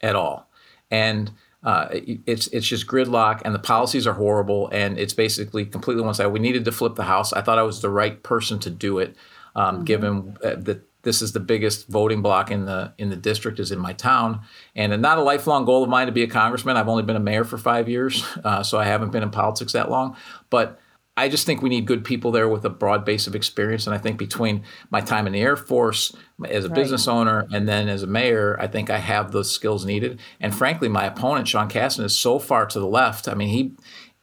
[0.00, 0.48] at all.
[0.90, 1.32] And
[1.64, 6.12] uh, it's it's just gridlock, and the policies are horrible, and it's basically completely one
[6.12, 6.26] side.
[6.26, 7.32] We needed to flip the House.
[7.32, 9.16] I thought I was the right person to do it,
[9.56, 13.58] um, given uh, that this is the biggest voting block in the in the district
[13.58, 14.42] is in my town,
[14.76, 16.76] and not a lifelong goal of mine to be a congressman.
[16.76, 19.72] I've only been a mayor for five years, uh, so I haven't been in politics
[19.72, 20.16] that long,
[20.50, 20.78] but.
[21.16, 23.86] I just think we need good people there with a broad base of experience.
[23.86, 26.14] And I think between my time in the Air Force
[26.48, 29.84] as a business owner and then as a mayor, I think I have those skills
[29.84, 30.18] needed.
[30.40, 33.28] And frankly, my opponent, Sean Casten, is so far to the left.
[33.28, 33.72] I mean, he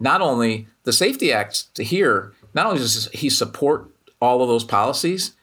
[0.01, 4.49] not only the Safe T Act to here, not only does he support all of
[4.49, 5.35] those policies,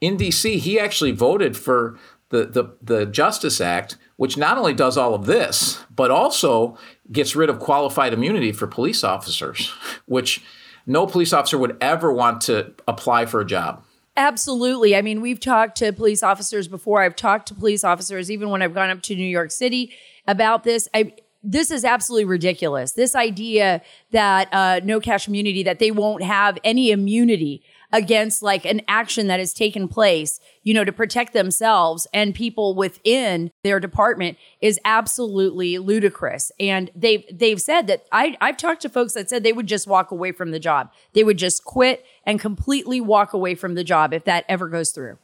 [0.00, 1.98] in DC, he actually voted for
[2.30, 6.78] the, the, the Justice Act, which not only does all of this, but also
[7.12, 9.68] gets rid of qualified immunity for police officers,
[10.06, 10.42] which
[10.86, 13.82] no police officer would ever want to apply for a job.
[14.16, 14.96] Absolutely.
[14.96, 17.02] I mean, we've talked to police officers before.
[17.02, 19.92] I've talked to police officers even when I've gone up to New York City
[20.26, 20.88] about this.
[20.94, 21.12] I
[21.48, 22.92] this is absolutely ridiculous.
[22.92, 28.64] This idea that uh, no cash immunity, that they won't have any immunity against like
[28.64, 33.80] an action that has taken place, you know, to protect themselves and people within their
[33.80, 36.50] department is absolutely ludicrous.
[36.58, 39.86] And they've they've said that I I've talked to folks that said they would just
[39.86, 40.92] walk away from the job.
[41.12, 44.90] They would just quit and completely walk away from the job if that ever goes
[44.90, 45.18] through.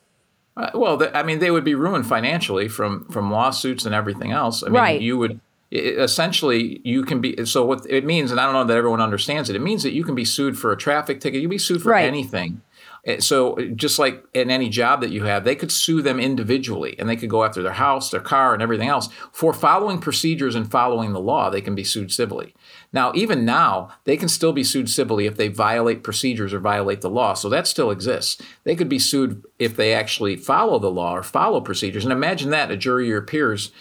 [0.56, 4.62] Uh, well, I mean, they would be ruined financially from from lawsuits and everything else.
[4.62, 5.00] I mean, Right.
[5.00, 5.40] you would
[5.72, 9.00] i- essentially you can be so what it means, and I don't know that everyone
[9.00, 9.56] understands it.
[9.56, 11.40] It means that you can be sued for a traffic ticket.
[11.40, 12.06] You can be sued for Right.
[12.06, 12.60] anything.
[13.06, 16.94] Uh, So just like in any job that you have, they could sue them individually,
[17.00, 20.54] and they could go after their house, their car, and everything else for following procedures
[20.54, 21.50] and following the law.
[21.50, 22.54] They can be sued civilly.
[22.92, 27.00] Now, even now, they can still be sued civilly if they violate procedures or violate
[27.00, 27.34] the law.
[27.34, 28.40] So that still exists.
[28.62, 32.04] They could be sued if they actually follow the law or follow procedures.
[32.04, 33.72] And imagine that a jury your peers,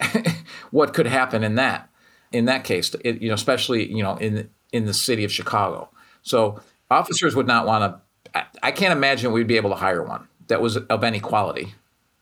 [0.70, 1.88] what could happen in that
[2.32, 2.94] in that case?
[3.04, 5.90] It, you know, especially you know in in the city of Chicago.
[6.22, 8.38] So officers would not want to.
[8.38, 11.74] I, I can't imagine we'd be able to hire one that was of any quality.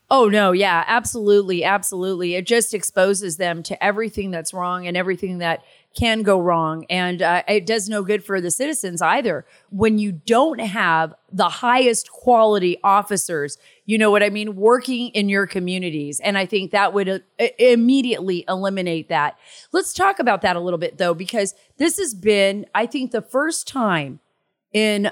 [0.09, 0.53] Oh, no.
[0.53, 1.65] Yeah, absolutely.
[1.65, 2.35] Absolutely.
[2.35, 5.63] It just exposes them to everything that's wrong and everything that
[5.95, 6.85] can go wrong.
[6.89, 9.45] And uh, it does no good for the citizens either.
[9.69, 15.27] When you don't have the highest quality officers, you know what I mean, working in
[15.27, 16.19] your communities.
[16.19, 19.39] And I think that would uh, immediately eliminate that.
[19.71, 23.21] Let's talk about that a little bit, though, because this has been, I think, the
[23.21, 24.19] first time
[24.71, 25.11] in,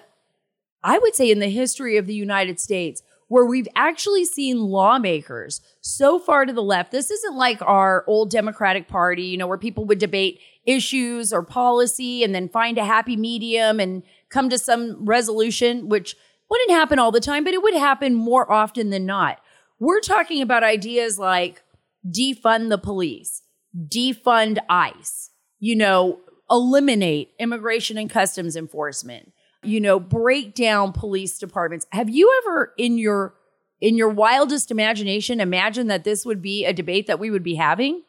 [0.83, 5.61] I would say, in the history of the United States where we've actually seen lawmakers
[5.81, 6.91] so far to the left.
[6.91, 11.43] This isn't like our old Democratic Party, you know, where people would debate issues or
[11.43, 16.15] policy and then find a happy medium and come to some resolution, which
[16.49, 19.39] wouldn't happen all the time, but it would happen more often than not.
[19.79, 21.63] We're talking about ideas like
[22.07, 23.41] defund the police,
[23.75, 29.31] defund ICE, you know, eliminate immigration and customs enforcement,
[29.67, 31.85] you know, break down police departments.
[31.91, 33.35] Have you ever in your
[33.81, 37.55] in your wildest imagination imagined that this would be a debate that we would be
[37.55, 38.03] having?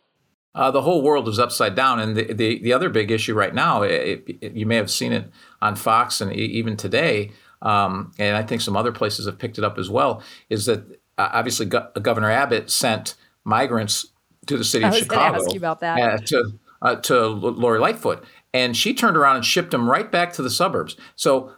[0.55, 3.55] Uh, the whole world is upside down, and the the, the other big issue right
[3.55, 8.37] now, it, it, you may have seen it on Fox and even today, um, and
[8.37, 10.81] I think some other places have picked it up as well, is that
[11.19, 14.07] uh, obviously Go- Governor Abbott sent migrants
[14.47, 15.99] to the city I of was Chicago ask you about that.
[15.99, 18.25] uh, to uh, to Lori Lightfoot,
[18.57, 20.97] and she turned around and shipped them right back to the suburbs.
[21.15, 21.53] So,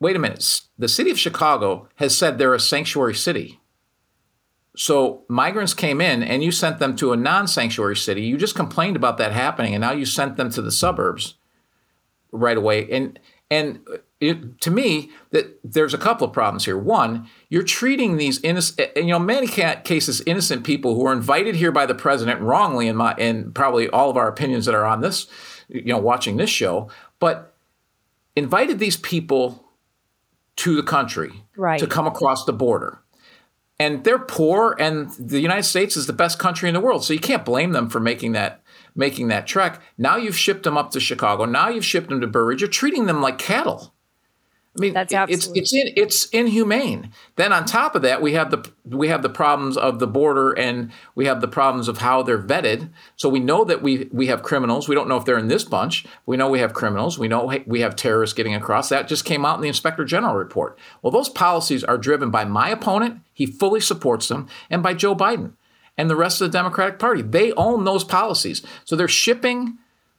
[0.00, 3.60] wait a minute, the city of Chicago has said they're a sanctuary city.
[4.74, 8.22] So migrants came in and you sent them to a non-sanctuary city.
[8.22, 11.34] You just complained about that happening, and now you sent them to the suburbs
[12.32, 12.90] right away.
[12.90, 16.78] And and uh, it, to me, that there's a couple of problems here.
[16.78, 21.72] One, you're treating these innocent, you know, many cases, innocent people who are invited here
[21.72, 25.02] by the president wrongly, in my and probably all of our opinions that are on
[25.02, 25.26] this,
[25.72, 27.54] you know, watching this show, but
[28.36, 29.64] invited these people
[30.56, 31.80] to the country Right.
[31.80, 32.98] to come across the border.
[33.78, 37.12] And they're poor and the united states is the best country in the world so
[37.12, 38.62] you can't blame them for making that
[38.94, 39.80] making that trek.
[39.98, 41.46] Now you've shipped them up to chicago.
[41.46, 43.91] Now you've shipped them to Burr Ridge you're treating them like cattle
[44.76, 47.10] i mean That's it- it's it's in, it's inhumane.
[47.36, 50.52] Then on top of that we have the we have the problems of the border
[50.52, 52.88] and we have the problems of how they're vetted.
[53.16, 54.88] So we know that we we have criminals.
[54.88, 56.06] We don't know if they're in this bunch.
[56.24, 57.18] We know we have criminals.
[57.18, 58.88] We know we have terrorists getting across.
[58.88, 60.78] That just came out in the inspector general report.
[61.02, 63.20] Well those policies are driven by my opponent.
[63.34, 65.52] He fully supports them and by joe biden
[65.98, 67.20] and the rest of the democratic party.
[67.20, 68.62] They own those policies.
[68.86, 69.76] So they're shipping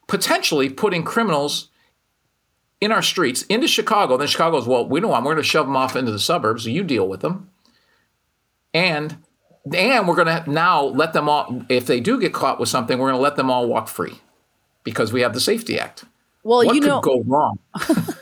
[0.08, 1.70] potentially putting criminals
[2.84, 4.18] in our streets into Chicago.
[4.18, 5.26] Then Chicago goes, well, we don't want.
[5.26, 6.64] We're going to shove them off into the suburbs.
[6.64, 7.50] So you deal with them,
[8.74, 9.18] and
[9.74, 11.64] and we're going to now let them all.
[11.70, 14.20] If they do get caught with something, we're going to let them all walk free
[14.84, 16.06] because we have the Safe T Act.
[16.44, 17.58] Well, what you could know, go wrong?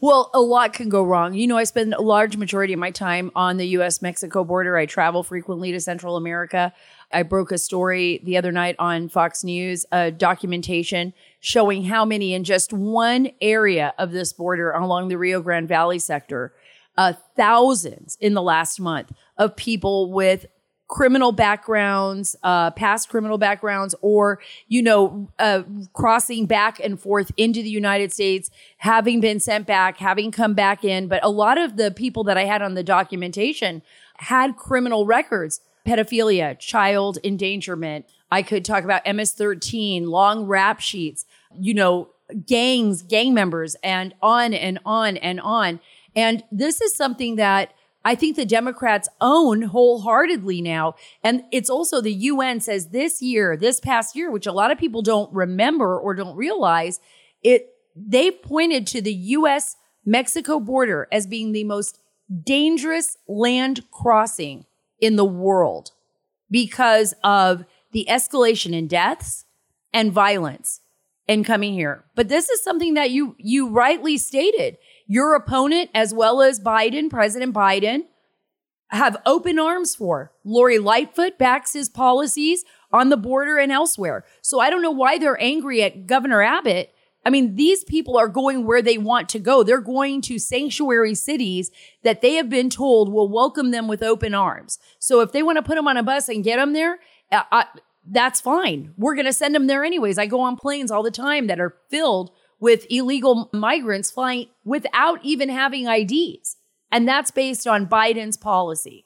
[0.00, 1.34] Well, a lot can go wrong.
[1.34, 4.76] You know, I spend a large majority of my time on the US Mexico border.
[4.76, 6.72] I travel frequently to Central America.
[7.14, 12.34] I broke a story the other night on Fox News, a documentation showing how many
[12.34, 16.52] in just one area of this border along the Rio Grande Valley sector,
[16.98, 20.46] uh, thousands in the last month of people with
[20.86, 27.62] criminal backgrounds, uh, past criminal backgrounds, or, you know, uh, crossing back and forth into
[27.62, 31.08] the United States, having been sent back, having come back in.
[31.08, 33.82] But a lot of the people that I had on the documentation
[34.18, 38.06] had criminal records, pedophilia, child endangerment.
[38.30, 41.24] I could talk about MS 13, long rap sheets,
[41.58, 42.10] you know,
[42.46, 45.80] gangs, gang members, and on and on and on.
[46.16, 47.72] And this is something that
[48.04, 50.94] I think the Democrats own wholeheartedly now.
[51.22, 54.78] And it's also the UN says this year, this past year, which a lot of
[54.78, 57.00] people don't remember or don't realize,
[57.42, 61.98] it they pointed to the US Mexico border as being the most
[62.44, 64.66] dangerous land crossing
[65.04, 65.90] in the world
[66.50, 69.44] because of the escalation in deaths
[69.92, 70.80] and violence
[71.28, 72.04] in coming here.
[72.14, 74.78] But this is something that you you rightly stated.
[75.06, 78.04] Your opponent as well as Biden, President Biden,
[78.88, 80.32] have open arms for.
[80.42, 84.24] Lori Lightfoot backs his policies on the border and elsewhere.
[84.40, 86.93] So I don't know why they're angry at Governor Abbott.
[87.24, 89.62] I mean, these people are going where they want to go.
[89.62, 91.70] They're going to sanctuary cities
[92.02, 94.78] that they have been told will welcome them with open arms.
[94.98, 96.98] So if they want to put them on a bus and get them there,
[97.32, 97.66] uh, I,
[98.06, 98.92] that's fine.
[98.98, 100.18] We're going to send them there anyways.
[100.18, 102.30] I go on planes all the time that are filled
[102.60, 106.56] with illegal migrants flying without even having IDs.
[106.92, 109.03] And that's based on Biden's policy.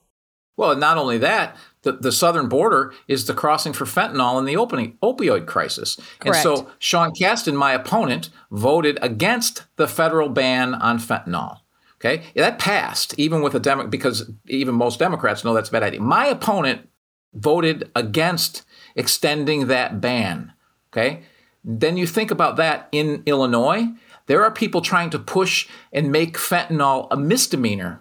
[0.59, 4.56] Well, not only that, the, the southern border is the crossing for fentanyl in the
[4.56, 5.94] opening opioid crisis.
[6.18, 6.26] Correct.
[6.26, 11.61] And so Sean Casten, my opponent, voted against the federal ban on fentanyl,
[12.00, 15.82] Okay, that passed even with a Demo because even most Democrats know that's a bad
[15.82, 16.00] idea.
[16.00, 16.88] My opponent
[17.34, 20.52] voted against extending that ban.
[20.92, 21.22] Okay,
[21.64, 23.88] then you think about that in Illinois.
[24.26, 28.00] There are people trying to push and make fentanyl a misdemeanor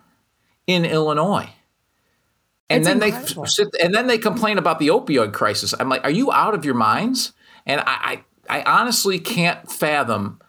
[0.67, 1.49] in Illinois.
[2.69, 3.43] And It's then incredible.
[3.43, 5.73] they sit, and then they complain about the opioid crisis.
[5.79, 7.31] I'm like, are you out of your minds?
[7.65, 10.41] And I, I, I honestly can't fathom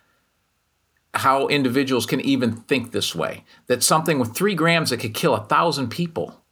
[1.15, 3.45] how individuals can even think this way.
[3.69, 6.43] That something with three grams that could kill a thousand people,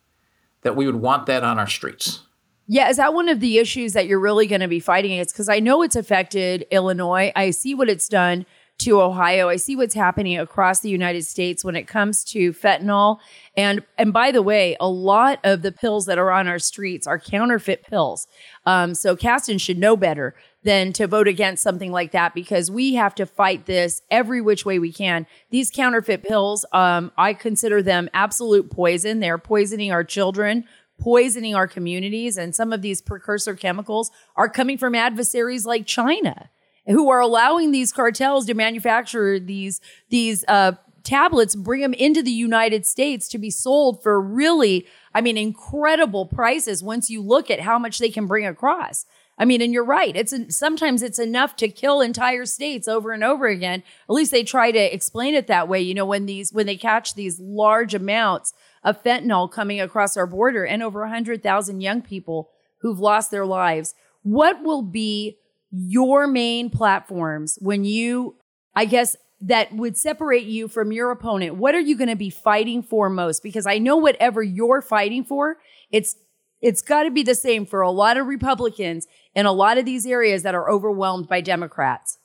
[0.63, 2.23] that we would want that on our streets.
[2.69, 5.35] Yeah, is that one of the issues that you're really going to be fighting against?
[5.35, 7.33] Because I know it's affected Illinois.
[7.37, 8.45] I see what it's done
[8.79, 9.49] to Ohio.
[9.49, 13.19] I see what's happening across the United States when it comes to fentanyl.
[13.57, 17.07] And and by the way, a lot of the pills that are on our streets
[17.07, 18.27] are counterfeit pills.
[18.67, 22.95] Um, so Casten should know better than to vote against something like that because we
[22.95, 25.27] have to fight this every which way we can.
[25.51, 29.21] These counterfeit pills, um, I consider them absolute poison.
[29.21, 30.65] They're poisoning our children
[30.99, 32.37] poisoning our communities.
[32.37, 36.51] And some of these precursor chemicals are coming from adversaries like China,
[36.87, 40.73] who are allowing these cartels to manufacture these these uh,
[41.07, 46.27] tablets, bring them into the United States to be sold for really, I mean, incredible
[46.27, 46.83] prices.
[46.83, 49.07] Once you look at how much they can bring across.
[49.39, 50.17] I mean, and you're right.
[50.17, 53.83] It's sometimes it's enough to kill entire states over and over again.
[54.09, 55.81] At least they try to explain it that way.
[55.81, 60.27] You know, when these when they catch these large amounts of fentanyl coming across our
[60.27, 63.95] border and over 100,000 young people who've lost their lives.
[64.23, 65.39] What will be
[65.71, 68.37] your main platforms when you,
[68.75, 71.57] I guess, that would separate you from your opponent?
[71.57, 73.43] What are you going to be fighting for most?
[73.43, 75.59] Because I know whatever you're fighting for,
[75.91, 76.17] it's
[76.63, 79.85] it's got to be the same for a lot of Republicans in a lot of
[79.85, 82.19] these areas that are overwhelmed by Democrats.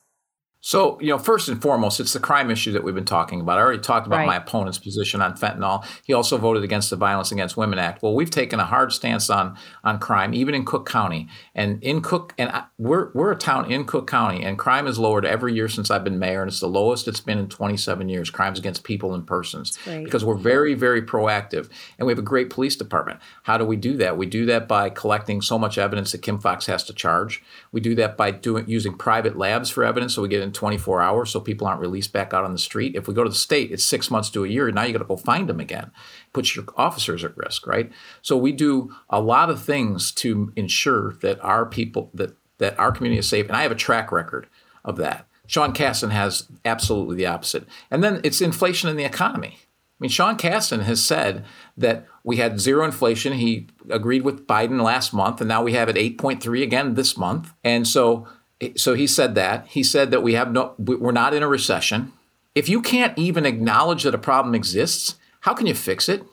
[0.64, 3.58] So, you know, first and foremost, it's the crime issue that we've been talking about.
[3.58, 4.28] I already talked about Right.
[4.28, 5.84] my opponent's position on fentanyl.
[6.04, 8.04] He also voted against the Violence Against Women Act.
[8.04, 11.28] Well, we've taken a hard stance on on crime, even in Cook County.
[11.56, 15.00] And in Cook, and I, we're we're a town in Cook County, and crime has
[15.00, 18.08] lowered every year since I've been mayor, and it's the lowest it's been in 27
[18.08, 18.30] years.
[18.30, 20.04] Crimes against people and persons, great.
[20.04, 23.20] because we're very very proactive, and we have a great police department.
[23.44, 24.16] How do we do that?
[24.16, 27.42] We do that by collecting so much evidence that Kim Foxx has to charge.
[27.72, 31.02] We do that by doing using private labs for evidence, so we get in 24
[31.02, 32.96] hours, so people aren't released back out on the street.
[32.96, 34.70] If we go to the state, it's six months to a year.
[34.72, 35.92] Now you got to go find them again.
[36.34, 37.92] Puts your officers at risk, right?
[38.22, 42.92] So we do a lot of things to ensure that our people that that our
[42.92, 44.48] community is safe, and I have a track record
[44.86, 45.26] of that.
[45.48, 47.68] Sean Casten has absolutely the opposite.
[47.90, 49.58] And then it's inflation in the economy.
[49.60, 51.44] I mean, Sean Casten has said
[51.76, 53.34] that we had zero inflation.
[53.34, 57.54] He agreed with Biden last month, and now we have it 8.3 again this month.
[57.64, 58.28] And so,
[58.76, 59.68] so he said that.
[59.68, 62.14] He said that we have no, we're not in a recession.
[62.54, 66.24] If you can't even acknowledge that a problem exists, how can you fix it?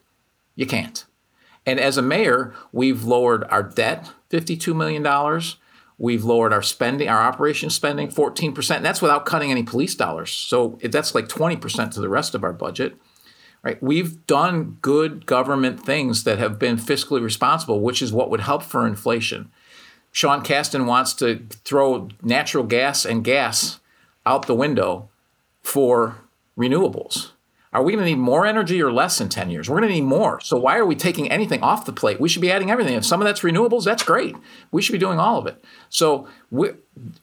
[0.54, 1.04] You can't.
[1.64, 5.42] And as a mayor, we've lowered our debt $52 million.
[5.98, 8.76] We've lowered our spending, our operation spending 14%.
[8.76, 10.32] And that's without cutting any police dollars.
[10.32, 12.96] So that's like 20% to the rest of our budget.
[13.62, 13.82] Right?
[13.82, 18.62] We've done good government things that have been fiscally responsible, which is what would help
[18.62, 19.50] for inflation.
[20.12, 23.80] Sean Casten wants to throw natural gas and gas
[24.26, 25.08] out the window
[25.62, 26.16] for
[26.56, 27.30] renewables.
[27.72, 29.68] Are we going to need more energy or less in 10 years?
[29.68, 30.40] We're going to need more.
[30.40, 32.18] So why are we taking anything off the plate?
[32.18, 32.94] We should be adding everything.
[32.94, 34.34] If some of that's renewables, that's great.
[34.70, 35.62] We should be doing all of it.
[35.90, 36.70] So we,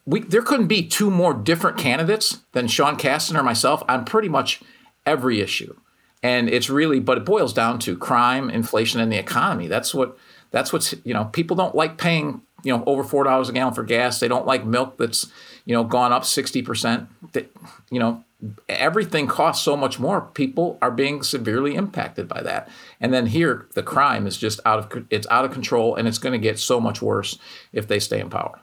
[0.04, 4.28] we, there couldn't be two more different candidates than Sean Casten or myself on pretty
[4.28, 4.62] much
[5.04, 5.74] every issue.
[6.22, 9.66] And it's really, but it boils down to crime, inflation, and the economy.
[9.66, 10.16] That's what,
[10.50, 13.84] that's what's, you know, people don't like paying, you know, over $4 a gallon for
[13.84, 14.20] gas.
[14.20, 15.30] They don't like milk that's,
[15.64, 17.06] you know, gone up 60%.
[17.32, 17.50] That,
[17.90, 18.24] you know,
[18.68, 20.20] everything costs so much more.
[20.20, 22.68] People are being severely impacted by that.
[23.00, 26.18] And then here, the crime is just out of it's out of control, and it's
[26.18, 27.38] going to get so much worse
[27.72, 28.60] if they stay in power.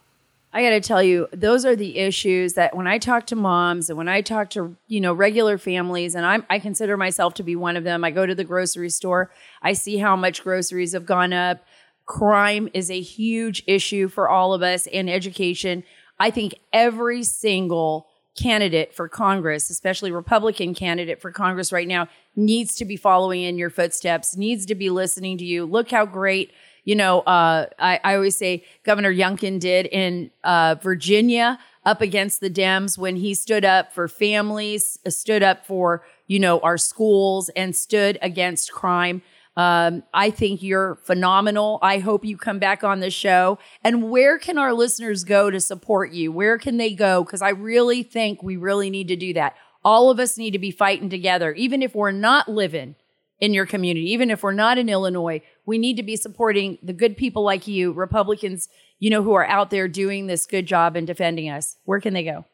[0.55, 3.89] I got to tell you, those are the issues that when I talk to moms
[3.89, 7.43] and when I talk to, you know, regular families, and I'm, I consider myself to
[7.43, 8.03] be one of them.
[8.03, 9.31] I go to the grocery store,
[9.63, 11.65] I see how much groceries have gone up.
[12.05, 15.83] Crime is a huge issue for all of us and education.
[16.19, 22.75] I think every single candidate for Congress, especially Republican candidate for Congress right now, needs
[22.75, 25.65] to be following in your footsteps, needs to be listening to you.
[25.65, 26.51] Look how great
[26.85, 32.39] you know, uh, I, I always say Governor Youngkin did in uh, Virginia up against
[32.41, 37.49] the Dems when he stood up for families, stood up for, you know, our schools
[37.55, 39.21] and stood against crime.
[39.55, 41.79] Um, I think you're phenomenal.
[41.81, 43.59] I hope you come back on the show.
[43.83, 46.31] And where can our listeners go to support you?
[46.31, 47.23] Where can they go?
[47.23, 49.55] Because I really think we really need to do that.
[49.85, 52.95] All of us need to be fighting together, even if we're not living
[53.39, 55.41] in your community, even if we're not in Illinois.
[55.65, 59.45] We need to be supporting the good people like you, Republicans, you know, who are
[59.45, 61.77] out there doing this good job and defending us.
[61.83, 62.45] Where can they go?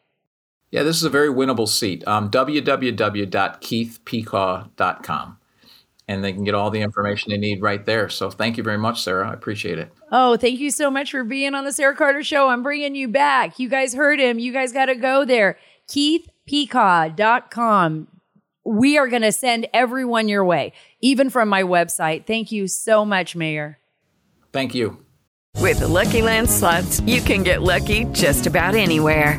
[0.70, 2.06] Yeah, this is a very winnable seat.
[2.06, 2.30] Um.
[6.10, 8.08] And they can get all the information they need right there.
[8.08, 9.30] So thank you very much, Sarah.
[9.30, 9.92] I appreciate it.
[10.10, 12.48] Oh, thank you so much for being on the Sarah Carter Show.
[12.48, 13.60] I'm bringing you back.
[13.60, 14.40] You guys heard him.
[14.40, 15.56] You guys got to go there.
[15.88, 18.08] KeithPekau.com.
[18.64, 22.26] We are going to send everyone your way, even from my website.
[22.26, 23.78] Thank you so much, Mayor.
[24.52, 24.98] Thank you.
[25.58, 29.38] With the Lucky Land slots, you can get lucky just about anywhere.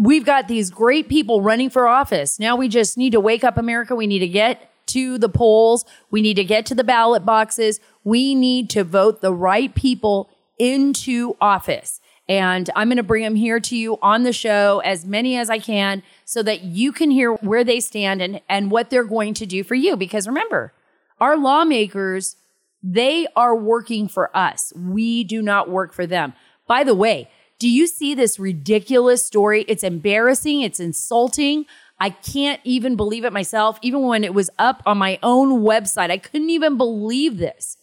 [0.00, 2.38] We've got these great people running for office.
[2.38, 3.94] Now we just need to wake up America.
[3.94, 5.84] We need to get to the polls.
[6.10, 7.80] We need to get to the ballot boxes.
[8.04, 12.00] We need to vote the right people into office.
[12.28, 15.50] And I'm going to bring them here to you on the show, as many as
[15.50, 19.34] I can, so that you can hear where they stand and, and what they're going
[19.34, 19.96] to do for you.
[19.96, 20.72] Because remember,
[21.20, 22.36] our lawmakers,
[22.82, 24.72] they are working for us.
[24.76, 26.32] We do not work for them.
[26.66, 27.28] By the way,
[27.62, 29.64] do you see this ridiculous story?
[29.68, 31.64] It's embarrassing, it's insulting.
[32.00, 33.78] I can't even believe it myself.
[33.82, 37.76] Even when it was up on my own website, I couldn't even believe this.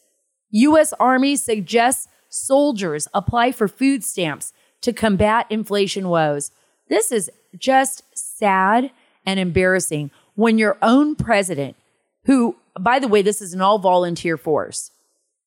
[0.52, 4.52] US Army suggests soldiers apply for food stamps
[4.82, 6.52] to combat inflation woes.
[6.90, 8.92] This is just sad
[9.26, 11.78] and embarrassing when your own president,
[12.26, 14.92] who, by the way, this is an all volunteer force,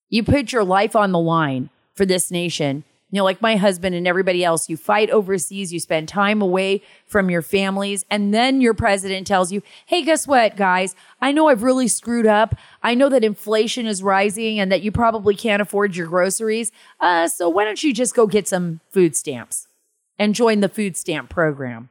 [0.08, 3.94] you put your life on the line for this nation you know, like my husband
[3.94, 8.62] and everybody else, you fight overseas, you spend time away from your families, and then
[8.62, 10.96] your president tells you, hey, guess what, guys?
[11.20, 12.54] I know I've really screwed up.
[12.82, 16.72] I know that inflation is rising and that you probably can't afford your groceries.
[17.00, 19.68] Uh, so why don't you just go get some food stamps
[20.18, 21.90] and join the food stamp program?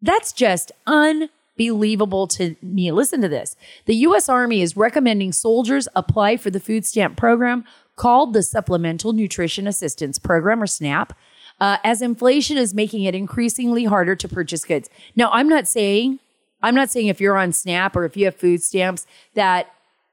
[0.00, 2.90] That's just unbelievable to me.
[2.90, 3.54] Listen to this.
[3.84, 4.30] The U.S.
[4.30, 7.64] Army is recommending soldiers apply for the food stamp program
[7.96, 11.12] called the Supplemental Nutrition Assistance Program, or SNAP,
[11.60, 14.90] uh, as inflation is making it increasingly harder to purchase goods.
[15.14, 16.18] Now, I'm not saying,
[16.62, 19.72] I'm not saying if you're on SNAP or if you have food stamps that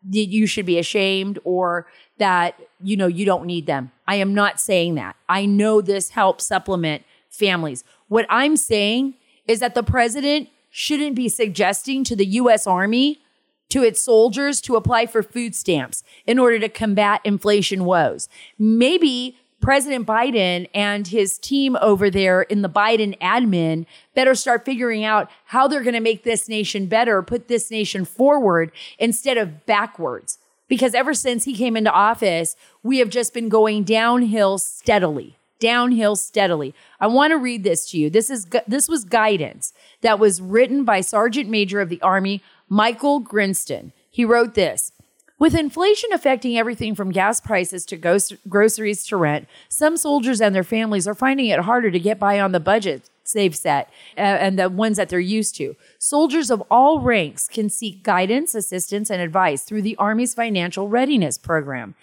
[0.10, 3.92] you should be ashamed or that you know you don't need them.
[4.08, 5.16] I am not saying that.
[5.28, 7.84] I know this helps supplement families.
[8.08, 9.16] What I'm saying
[9.48, 13.20] is that the president shouldn't be suggesting to the US Army
[13.70, 18.28] to its soldiers to apply for food stamps in order to combat inflation woes.
[18.58, 25.04] Maybe President Biden and his team over there in the Biden admin better start figuring
[25.04, 29.66] out how they're going to make this nation better, put this nation forward instead of
[29.66, 30.38] backwards.
[30.68, 36.16] Because ever since he came into office, we have just been going downhill steadily downhill
[36.16, 36.74] steadily.
[37.00, 38.10] I want to read this to you.
[38.10, 43.20] This is this was guidance that was written by Sergeant Major of the Army Michael
[43.20, 43.92] Grinston.
[44.10, 44.92] He wrote this
[45.38, 47.98] With inflation affecting everything from gas prices to
[48.48, 52.40] groceries to rent, some soldiers and their families are finding it harder to get by
[52.40, 55.76] on the budget they've set and the ones that they're used to.
[56.00, 61.38] Soldiers of all ranks can seek guidance, assistance, and advice through the Army's Financial Readiness
[61.38, 61.94] Program.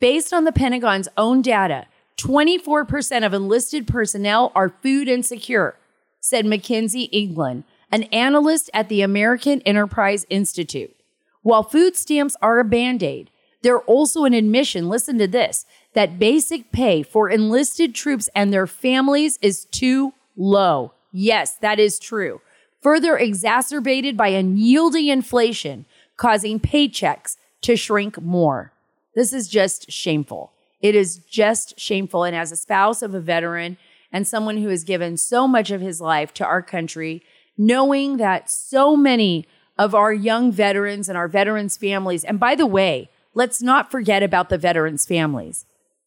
[0.00, 1.86] Based on the Pentagon's own data,
[2.16, 5.76] 24% of enlisted personnel are food insecure,
[6.20, 10.96] said Mackenzie Eaglen, an analyst at the American Enterprise Institute.
[11.42, 13.30] While food stamps are a band aid,
[13.62, 18.66] they're also an admission, listen to this, that basic pay for enlisted troops and their
[18.66, 20.94] families is too low.
[21.12, 22.40] Yes, that is true.
[22.80, 25.84] Further exacerbated by unyielding inflation,
[26.16, 28.72] causing paychecks to shrink more.
[29.14, 30.52] This is just shameful.
[30.80, 32.24] It is just shameful.
[32.24, 33.76] And as a spouse of a veteran
[34.10, 37.22] and someone who has given so much of his life to our country,
[37.56, 39.46] knowing that so many
[39.78, 44.22] of our young veterans and our veterans' families, and by the way, let's not forget
[44.22, 45.64] about the veterans' families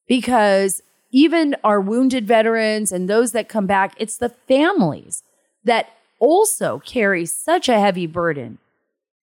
[0.07, 0.81] because
[1.11, 5.23] even our wounded veterans and those that come back, it's the families
[5.63, 5.89] that
[6.19, 8.57] also carry such a heavy burden.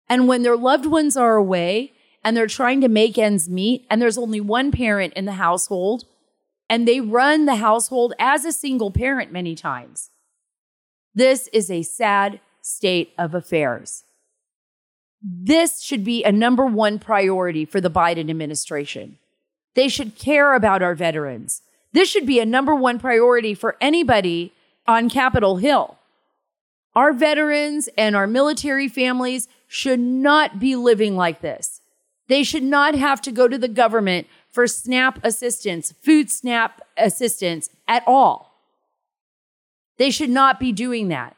[0.09, 1.93] And when their loved ones are away
[2.23, 6.05] and they're trying to make ends meet, and there's only one parent in the household,
[6.69, 10.09] and they run the household as a single parent many times.
[11.15, 14.03] This is a sad state of affairs.
[15.21, 19.17] This should be a number one priority for the Biden administration.
[19.75, 21.61] They should care about our veterans.
[21.93, 24.51] This should be a number one priority for anybody
[24.87, 25.97] on Capitol Hill.
[26.95, 31.81] Our veterans and our military families should not be living like this.
[32.27, 37.69] They should not have to go to the government for SNAP assistance, food SNAP assistance
[37.87, 38.52] at all.
[40.03, 41.37] They should not be doing that.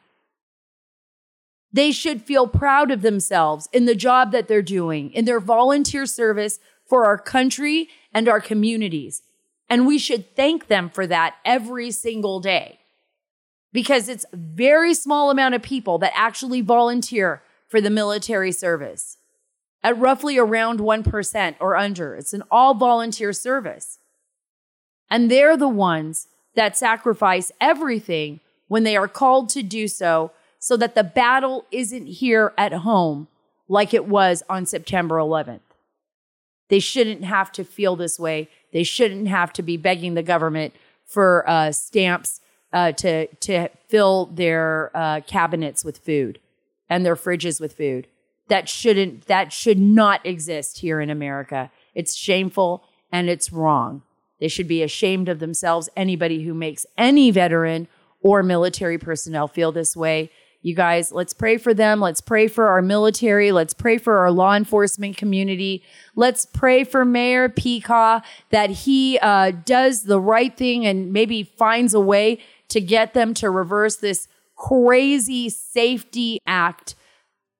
[1.71, 6.07] They should feel proud of themselves in the job that they're doing, in their volunteer
[6.07, 9.21] service for our country and our communities.
[9.69, 12.79] And we should thank them for that every single day
[13.71, 19.17] because it's a very small amount of people that actually volunteer for the military service
[19.83, 22.15] at roughly around 1% or under.
[22.15, 23.99] It's an all volunteer service.
[25.07, 30.75] And they're the ones that sacrifice everything when they are called to do so, so
[30.77, 33.27] that the battle isn't here at home
[33.67, 35.59] like it was on September 11th.
[36.69, 38.49] They shouldn't have to feel this way.
[38.73, 40.73] They shouldn't have to be begging the government
[41.05, 42.41] for uh, stamps
[42.73, 46.39] uh, to to fill their uh, cabinets with food
[46.89, 48.07] and their fridges with food.
[48.47, 51.71] That shouldn't that should not exist here in America.
[51.93, 54.01] It's shameful and it's wrong.
[54.39, 55.89] They should be ashamed of themselves.
[55.95, 57.87] Anybody who makes any veteran
[58.25, 60.31] or military personnel feel this way.
[60.63, 61.99] You guys, let's pray for them.
[61.99, 63.51] Let's pray for our military.
[63.51, 65.83] Let's pray for our law enforcement community.
[66.15, 71.93] Let's pray for Mayor Pekau that he uh, does the right thing and maybe finds
[71.93, 76.95] a way to get them to reverse this crazy Safe T Act,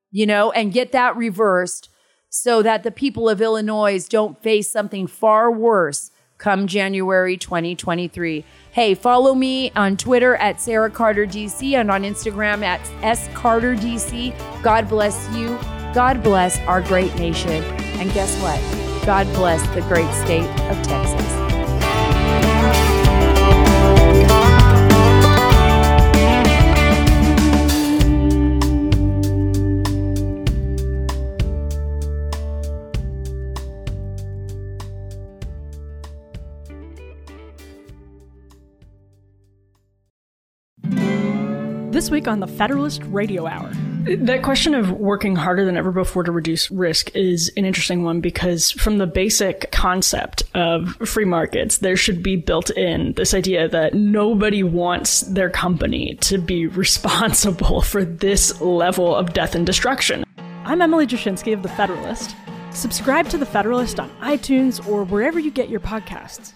[0.10, 1.90] you know, and get that reversed
[2.30, 8.44] so that the people of Illinois don't face something far worse come January 2023.
[8.72, 13.76] Hey, follow me on Twitter at Sarah Carter DC and on Instagram at S Carter
[13.76, 14.34] DC.
[14.62, 15.58] God bless you.
[15.94, 17.64] God bless our great nation.
[18.00, 18.60] And guess what?
[19.06, 21.35] God bless the great state of Texas.
[41.96, 43.70] This week on the Federalist Radio Hour.
[44.04, 48.20] That question of working harder than ever before to reduce risk is an interesting one
[48.20, 53.70] because, from the basic concept of free markets, there should be built in this idea
[53.70, 60.26] that nobody wants their company to be responsible for this level of death and destruction.
[60.66, 62.36] I'm Emily Jashinsky of The Federalist.
[62.72, 66.56] Subscribe to The Federalist on iTunes or wherever you get your podcasts.